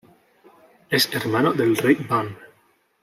[0.89, 2.35] Es hermano del rey Ban.